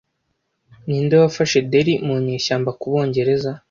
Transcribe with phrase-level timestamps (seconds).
[0.87, 3.51] Ninde wafashe Delhi mu nyeshyamba ku Bongereza